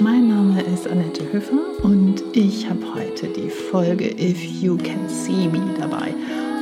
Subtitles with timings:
[0.00, 5.48] Mein Name ist Annette Höfer und ich habe heute die Folge If You Can See
[5.48, 6.14] Me dabei.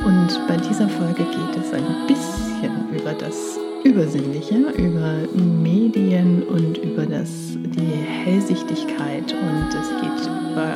[0.05, 7.05] Und bei dieser Folge geht es ein bisschen über das Übersinnliche, über Medien und über
[7.05, 7.91] das, die
[8.25, 10.73] Hellsichtigkeit und es geht über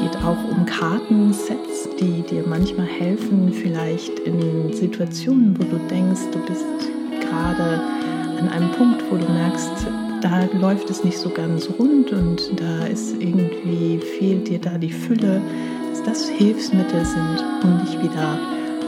[0.00, 6.38] geht auch um Kartensets, die dir manchmal helfen, vielleicht in Situationen, wo du denkst, du
[6.46, 6.64] bist
[7.20, 7.82] gerade
[8.38, 9.86] an einem Punkt, wo du merkst,
[10.20, 14.92] da läuft es nicht so ganz rund und da ist irgendwie, fehlt dir da die
[14.92, 15.40] Fülle,
[15.90, 18.38] dass das Hilfsmittel sind, um dich wieder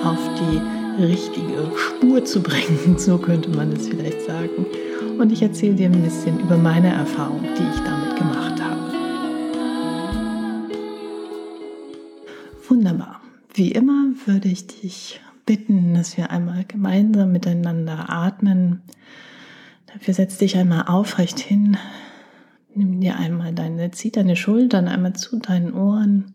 [0.05, 4.67] auf die richtige Spur zu bringen, so könnte man es vielleicht sagen.
[5.19, 8.81] Und ich erzähle dir ein bisschen über meine Erfahrung, die ich damit gemacht habe.
[12.69, 13.21] Wunderbar.
[13.55, 18.81] Wie immer würde ich dich bitten, dass wir einmal gemeinsam miteinander atmen.
[19.93, 21.77] Dafür setz dich einmal aufrecht hin.
[22.75, 26.35] Nimm dir einmal deine, zieh deine Schultern einmal zu deinen Ohren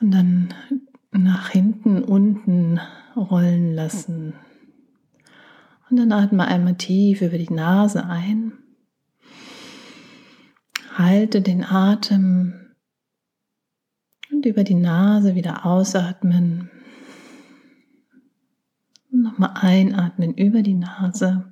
[0.00, 0.54] und dann
[1.12, 2.80] nach hinten unten
[3.16, 4.34] rollen lassen.
[5.88, 8.52] Und dann atme einmal tief über die Nase ein.
[10.94, 12.74] Halte den Atem
[14.30, 16.70] und über die Nase wieder ausatmen.
[19.10, 21.49] Nochmal einatmen über die Nase.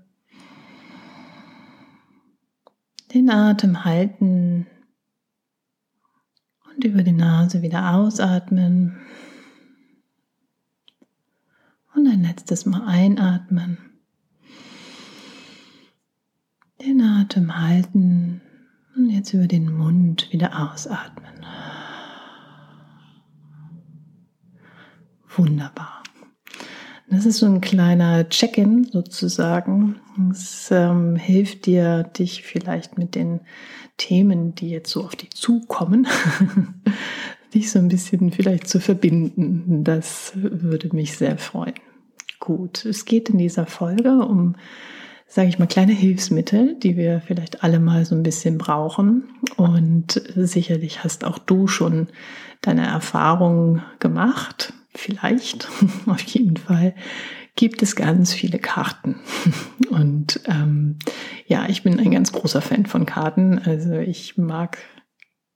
[3.12, 4.66] Den Atem halten
[6.70, 8.98] und über die Nase wieder ausatmen.
[11.94, 13.78] Und ein letztes Mal einatmen.
[16.80, 18.40] Den Atem halten
[18.94, 21.46] und jetzt über den Mund wieder ausatmen.
[25.28, 25.97] Wunderbar.
[27.10, 29.96] Das ist so ein kleiner Check-in sozusagen.
[30.30, 33.40] Es ähm, hilft dir, dich vielleicht mit den
[33.96, 36.06] Themen, die jetzt so auf dich zukommen,
[37.54, 39.84] dich so ein bisschen vielleicht zu verbinden.
[39.84, 41.74] Das würde mich sehr freuen.
[42.40, 44.56] Gut, es geht in dieser Folge um,
[45.26, 49.24] sage ich mal, kleine Hilfsmittel, die wir vielleicht alle mal so ein bisschen brauchen.
[49.56, 52.08] Und sicherlich hast auch du schon
[52.60, 55.68] deine Erfahrungen gemacht vielleicht,
[56.06, 56.94] auf jeden Fall,
[57.56, 59.16] gibt es ganz viele Karten.
[59.90, 60.98] Und ähm,
[61.46, 63.58] ja, ich bin ein ganz großer Fan von Karten.
[63.58, 64.78] Also ich mag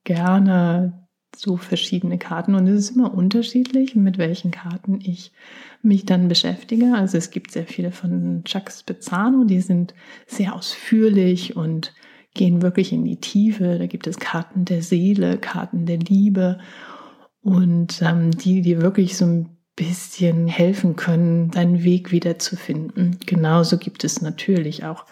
[0.05, 5.33] gerne so verschiedene Karten und es ist immer unterschiedlich, mit welchen Karten ich
[5.81, 6.95] mich dann beschäftige.
[6.95, 9.95] Also es gibt sehr viele von Chuck Spezzano, die sind
[10.27, 11.95] sehr ausführlich und
[12.35, 13.79] gehen wirklich in die Tiefe.
[13.79, 16.59] Da gibt es Karten der Seele, Karten der Liebe
[17.43, 23.19] und ähm, die dir wirklich so ein bisschen helfen können, deinen Weg wiederzufinden.
[23.27, 25.07] Genauso gibt es natürlich auch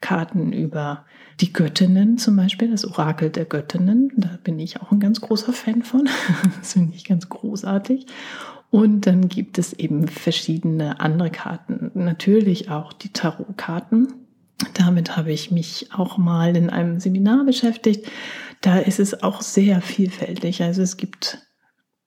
[0.00, 1.04] Karten über
[1.40, 4.10] die Göttinnen zum Beispiel, das Orakel der Göttinnen.
[4.16, 6.08] Da bin ich auch ein ganz großer Fan von.
[6.58, 8.06] Das finde ich ganz großartig.
[8.70, 11.90] Und dann gibt es eben verschiedene andere Karten.
[11.94, 14.12] Natürlich auch die Tarotkarten.
[14.74, 18.10] Damit habe ich mich auch mal in einem Seminar beschäftigt.
[18.62, 20.62] Da ist es auch sehr vielfältig.
[20.62, 21.46] Also es gibt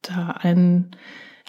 [0.10, 0.88] da ein,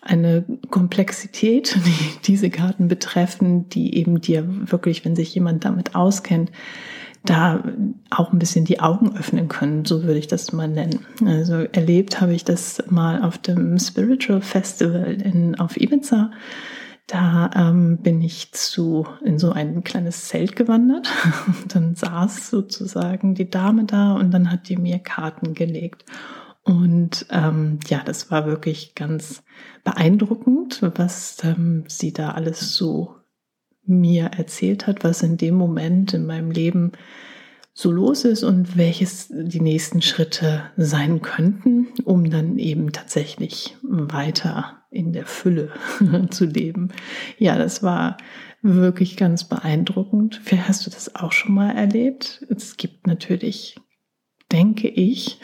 [0.03, 6.51] eine Komplexität, die diese Karten betreffen, die eben dir wirklich, wenn sich jemand damit auskennt,
[7.25, 7.63] da
[8.09, 11.05] auch ein bisschen die Augen öffnen können, so würde ich das mal nennen.
[11.25, 16.31] Also erlebt habe ich das mal auf dem Spiritual Festival in, auf Ibiza.
[17.07, 21.09] Da ähm, bin ich zu in so ein kleines Zelt gewandert.
[21.47, 26.05] Und dann saß sozusagen die Dame da und dann hat die mir Karten gelegt.
[26.63, 29.43] Und ähm, ja, das war wirklich ganz
[29.83, 33.17] beeindruckend, was ähm, sie da alles so
[33.85, 36.93] mir erzählt hat, was in dem Moment in meinem Leben
[37.73, 44.83] so los ist und welches die nächsten Schritte sein könnten, um dann eben tatsächlich weiter
[44.91, 45.71] in der Fülle
[46.31, 46.91] zu leben.
[47.39, 48.17] Ja, das war
[48.61, 50.41] wirklich ganz beeindruckend.
[50.45, 52.45] Vielleicht hast du das auch schon mal erlebt.
[52.51, 53.77] Es gibt natürlich,
[54.53, 55.39] denke ich,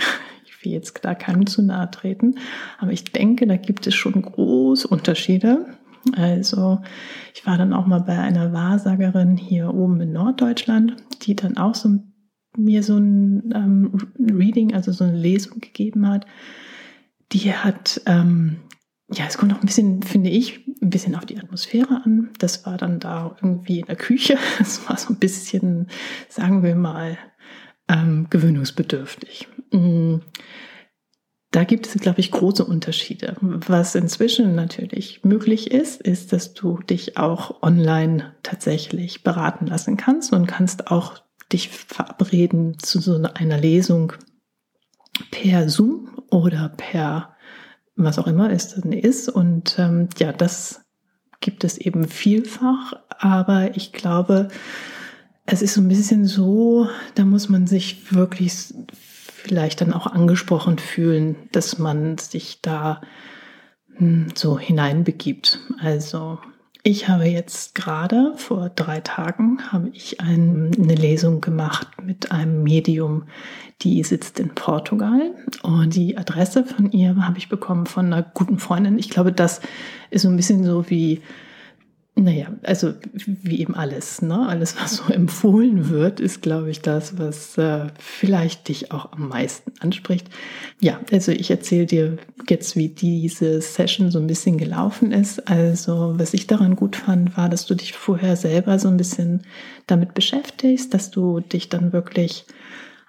[0.67, 2.37] will jetzt da keinem zu nahe treten,
[2.79, 5.67] aber ich denke, da gibt es schon große Unterschiede.
[6.15, 6.81] Also
[7.35, 11.75] ich war dann auch mal bei einer Wahrsagerin hier oben in Norddeutschland, die dann auch
[11.75, 11.99] so
[12.57, 16.27] mir so ein ähm, Reading, also so eine Lesung gegeben hat.
[17.33, 18.59] Die hat, ähm,
[19.13, 22.31] ja, es kommt auch ein bisschen, finde ich, ein bisschen auf die Atmosphäre an.
[22.39, 24.39] Das war dann da irgendwie in der Küche.
[24.61, 25.89] Es war so ein bisschen,
[26.29, 27.19] sagen wir mal,
[27.89, 29.49] ähm, gewöhnungsbedürftig.
[29.73, 30.19] Mm.
[31.51, 33.37] da gibt es, glaube ich, große Unterschiede.
[33.41, 40.33] Was inzwischen natürlich möglich ist, ist, dass du dich auch online tatsächlich beraten lassen kannst
[40.33, 41.23] und kannst auch
[41.53, 44.13] dich verabreden zu so einer Lesung
[45.31, 47.37] per Zoom oder per
[47.97, 49.29] was auch immer es dann ist.
[49.29, 50.83] Und ähm, ja, das
[51.41, 54.49] gibt es eben vielfach, aber ich glaube,
[55.47, 60.79] es ist so ein bisschen so, da muss man sich wirklich vielleicht dann auch angesprochen
[60.79, 63.01] fühlen, dass man sich da
[63.97, 65.61] hm, so hineinbegibt.
[65.79, 66.39] Also
[66.83, 72.63] ich habe jetzt gerade vor drei Tagen habe ich ein, eine Lesung gemacht mit einem
[72.63, 73.25] Medium,
[73.83, 78.59] die sitzt in Portugal und die Adresse von ihr habe ich bekommen von einer guten
[78.59, 78.99] Freundin.
[78.99, 79.61] Ich glaube, das
[80.11, 81.23] ist so ein bisschen so wie
[82.19, 84.49] naja, also wie eben alles, ne?
[84.49, 89.29] Alles, was so empfohlen wird, ist, glaube ich, das, was äh, vielleicht dich auch am
[89.29, 90.31] meisten anspricht.
[90.81, 92.17] Ja, also ich erzähle dir
[92.49, 95.47] jetzt, wie diese Session so ein bisschen gelaufen ist.
[95.47, 99.43] Also, was ich daran gut fand, war, dass du dich vorher selber so ein bisschen
[99.87, 102.47] damit beschäftigst, dass du dich dann wirklich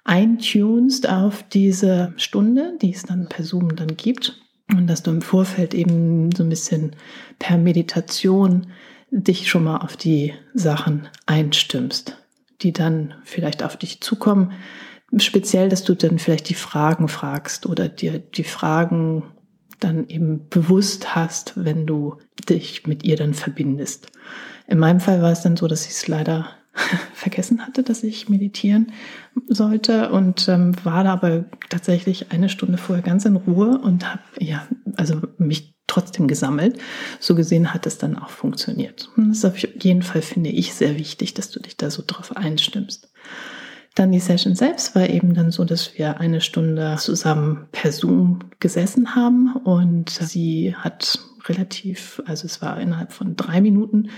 [0.04, 4.38] eintunst auf diese Stunde, die es dann per Zoom dann gibt.
[4.70, 6.92] Und dass du im Vorfeld eben so ein bisschen
[7.38, 8.66] per Meditation
[9.10, 12.16] dich schon mal auf die Sachen einstimmst,
[12.62, 14.52] die dann vielleicht auf dich zukommen.
[15.16, 19.24] Speziell, dass du dann vielleicht die Fragen fragst oder dir die Fragen
[19.80, 22.18] dann eben bewusst hast, wenn du
[22.48, 24.08] dich mit ihr dann verbindest.
[24.66, 26.57] In meinem Fall war es dann so, dass ich es leider
[27.18, 28.92] vergessen hatte, dass ich meditieren
[29.48, 34.22] sollte und ähm, war da aber tatsächlich eine Stunde vorher ganz in Ruhe und habe
[34.38, 34.66] ja
[34.96, 36.78] also mich trotzdem gesammelt.
[37.18, 39.10] So gesehen hat es dann auch funktioniert.
[39.16, 42.02] Und das ist auf jeden Fall, finde ich, sehr wichtig, dass du dich da so
[42.06, 43.10] drauf einstimmst.
[43.94, 48.38] Dann die Session selbst war eben dann so, dass wir eine Stunde zusammen per Zoom
[48.60, 51.18] gesessen haben und sie hat
[51.48, 54.10] relativ, also es war innerhalb von drei Minuten,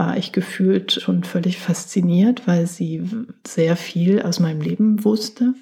[0.00, 3.02] war ich gefühlt schon völlig fasziniert, weil sie
[3.46, 5.52] sehr viel aus meinem Leben wusste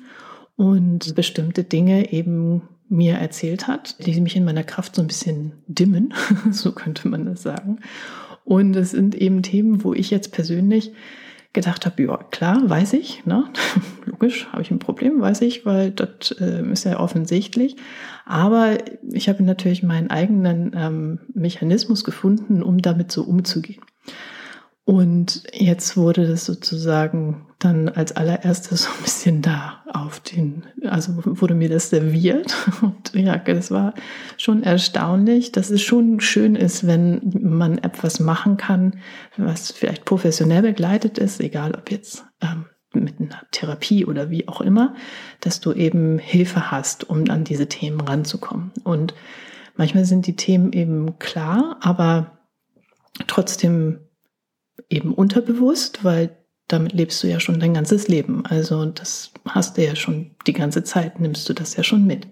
[0.54, 5.54] und bestimmte Dinge eben mir erzählt hat, die mich in meiner Kraft so ein bisschen
[5.66, 6.14] dimmen,
[6.52, 7.80] so könnte man das sagen.
[8.44, 10.92] Und es sind eben Themen, wo ich jetzt persönlich
[11.52, 13.50] gedacht habe, ja klar, weiß ich, ne?
[14.06, 17.74] logisch, habe ich ein Problem, weiß ich, weil das äh, ist ja offensichtlich.
[18.24, 18.78] Aber
[19.10, 23.82] ich habe natürlich meinen eigenen ähm, Mechanismus gefunden, um damit so umzugehen.
[24.88, 31.12] Und jetzt wurde das sozusagen dann als allererstes so ein bisschen da auf den, also
[31.22, 32.56] wurde mir das serviert.
[32.80, 33.92] Und ja, das war
[34.38, 38.98] schon erstaunlich, dass es schon schön ist, wenn man etwas machen kann,
[39.36, 42.64] was vielleicht professionell begleitet ist, egal ob jetzt ähm,
[42.94, 44.94] mit einer Therapie oder wie auch immer,
[45.40, 48.72] dass du eben Hilfe hast, um an diese Themen ranzukommen.
[48.84, 49.12] Und
[49.76, 52.38] manchmal sind die Themen eben klar, aber
[53.26, 53.98] trotzdem
[54.90, 56.36] eben unterbewusst, weil
[56.66, 58.44] damit lebst du ja schon dein ganzes Leben.
[58.46, 62.26] Also das hast du ja schon die ganze Zeit, nimmst du das ja schon mit.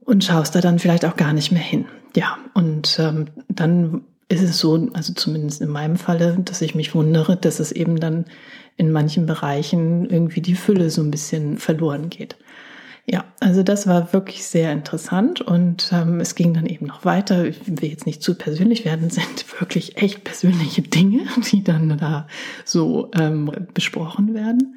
[0.00, 1.86] Und schaust da dann vielleicht auch gar nicht mehr hin.
[2.14, 6.94] Ja, und ähm, dann ist es so, also zumindest in meinem Falle, dass ich mich
[6.94, 8.24] wundere, dass es eben dann
[8.76, 12.36] in manchen Bereichen irgendwie die Fülle so ein bisschen verloren geht.
[13.08, 17.44] Ja, also das war wirklich sehr interessant und ähm, es ging dann eben noch weiter.
[17.44, 21.20] Ich will jetzt nicht zu persönlich werden, sind wirklich echt persönliche Dinge,
[21.52, 22.26] die dann da
[22.64, 24.76] so ähm, besprochen werden.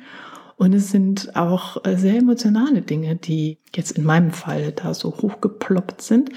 [0.57, 6.01] Und es sind auch sehr emotionale Dinge, die jetzt in meinem Fall da so hochgeploppt
[6.01, 6.31] sind,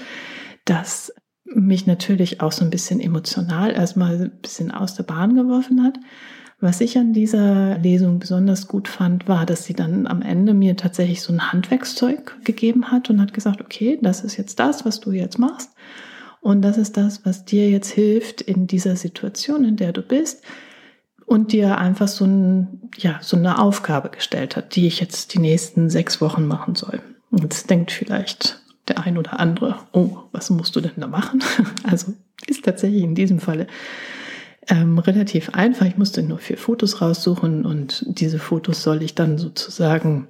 [0.65, 5.83] dass mich natürlich auch so ein bisschen emotional erstmal ein bisschen aus der Bahn geworfen
[5.83, 5.99] hat.
[6.63, 10.77] Was ich an dieser Lesung besonders gut fand, war, dass sie dann am Ende mir
[10.77, 15.01] tatsächlich so ein Handwerkszeug gegeben hat und hat gesagt, okay, das ist jetzt das, was
[15.01, 15.71] du jetzt machst.
[16.39, 20.41] Und das ist das, was dir jetzt hilft in dieser Situation, in der du bist.
[21.25, 25.39] Und dir einfach so, ein, ja, so eine Aufgabe gestellt hat, die ich jetzt die
[25.39, 27.01] nächsten sechs Wochen machen soll.
[27.31, 31.43] Jetzt denkt vielleicht der ein oder andere, oh, was musst du denn da machen?
[31.83, 32.13] Also
[32.47, 33.67] ist tatsächlich in diesem Falle
[34.67, 35.85] ähm, relativ einfach.
[35.85, 40.27] Ich musste nur vier Fotos raussuchen und diese Fotos soll ich dann sozusagen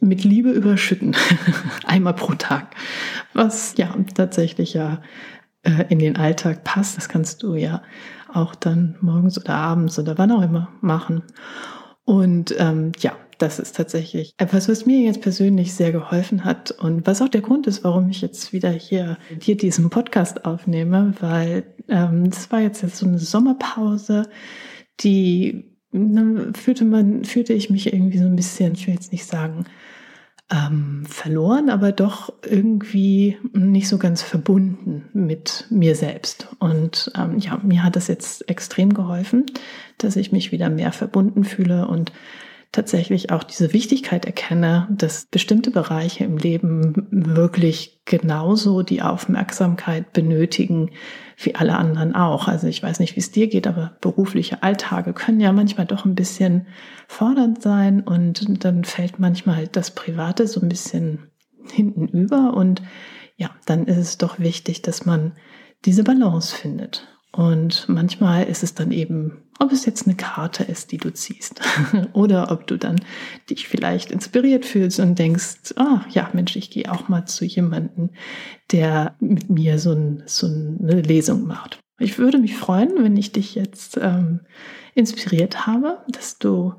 [0.00, 1.16] mit Liebe überschütten.
[1.84, 2.74] Einmal pro Tag.
[3.34, 5.02] Was ja tatsächlich ja
[5.62, 6.96] äh, in den Alltag passt.
[6.96, 7.82] Das kannst du ja
[8.32, 11.22] auch dann morgens oder abends oder wann auch immer machen.
[12.04, 17.06] Und ähm, ja, das ist tatsächlich etwas, was mir jetzt persönlich sehr geholfen hat und
[17.06, 21.64] was auch der Grund ist, warum ich jetzt wieder hier, hier diesen Podcast aufnehme, weil
[21.88, 24.28] ähm, das war jetzt, jetzt so eine Sommerpause,
[25.00, 29.24] die ne, fühlte man, fühlte ich mich irgendwie so ein bisschen, ich will jetzt nicht
[29.24, 29.64] sagen,
[30.50, 36.48] ähm, verloren, aber doch irgendwie nicht so ganz verbunden mit mir selbst.
[36.58, 39.46] Und ähm, ja, mir hat das jetzt extrem geholfen,
[39.98, 42.12] dass ich mich wieder mehr verbunden fühle und
[42.72, 50.90] tatsächlich auch diese Wichtigkeit erkenne, dass bestimmte Bereiche im Leben wirklich genauso die Aufmerksamkeit benötigen
[51.38, 52.46] wie alle anderen auch.
[52.46, 56.04] Also ich weiß nicht, wie es dir geht, aber berufliche Alltage können ja manchmal doch
[56.04, 56.66] ein bisschen
[57.06, 61.30] fordernd sein und dann fällt manchmal das Private so ein bisschen
[61.70, 62.82] hinten über und
[63.36, 65.32] ja, dann ist es doch wichtig, dass man
[65.84, 67.06] diese Balance findet.
[67.32, 71.60] Und manchmal ist es dann eben, ob es jetzt eine Karte ist, die du ziehst,
[72.12, 73.00] oder ob du dann
[73.50, 78.10] dich vielleicht inspiriert fühlst und denkst, ah ja, Mensch, ich gehe auch mal zu jemandem,
[78.72, 81.80] der mit mir so, ein, so eine Lesung macht.
[81.98, 84.40] Ich würde mich freuen, wenn ich dich jetzt ähm,
[84.94, 86.74] inspiriert habe, dass du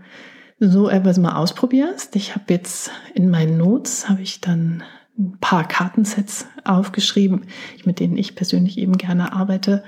[0.59, 2.15] so etwas mal ausprobierst.
[2.15, 4.83] Ich habe jetzt in meinen Notes habe ich dann
[5.17, 7.45] ein paar Kartensets aufgeschrieben,
[7.83, 9.83] mit denen ich persönlich eben gerne arbeite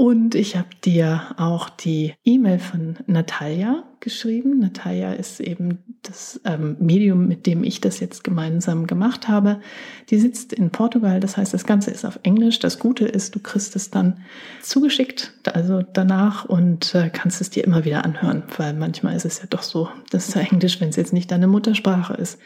[0.00, 4.58] und ich habe dir auch die E-Mail von Natalia geschrieben.
[4.58, 9.60] Natalia ist eben das ähm, Medium, mit dem ich das jetzt gemeinsam gemacht habe.
[10.08, 12.60] Die sitzt in Portugal, das heißt, das Ganze ist auf Englisch.
[12.60, 14.24] Das Gute ist, du kriegst es dann
[14.62, 19.40] zugeschickt, also danach und äh, kannst es dir immer wieder anhören, weil manchmal ist es
[19.40, 22.38] ja doch so, dass Englisch, wenn es jetzt nicht deine Muttersprache ist,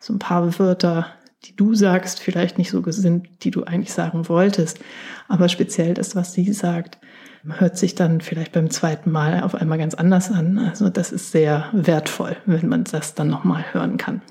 [0.00, 1.08] so ein paar Wörter
[1.44, 4.78] die du sagst, vielleicht nicht so sind, die du eigentlich sagen wolltest.
[5.28, 6.98] Aber speziell das, was sie sagt,
[7.44, 10.58] hört sich dann vielleicht beim zweiten Mal auf einmal ganz anders an.
[10.58, 14.22] Also das ist sehr wertvoll, wenn man das dann nochmal hören kann.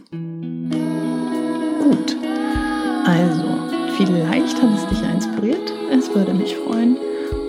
[1.84, 2.16] Gut,
[3.06, 5.74] also vielleicht hat es dich inspiriert.
[5.92, 6.98] Es würde mich freuen.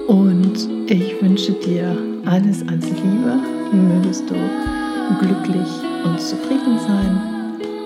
[0.09, 3.39] Und ich wünsche dir alles als Liebe.
[3.73, 4.35] Mögest du
[5.21, 5.69] glücklich
[6.05, 7.21] und zufrieden sein.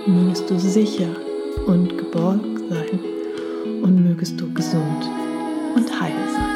[0.06, 1.08] Mögest du sicher
[1.66, 3.00] und geborgen sein
[3.82, 5.08] und mögest du gesund
[5.74, 6.55] und heil sein.